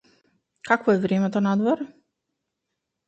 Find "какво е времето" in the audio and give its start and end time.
0.61-1.41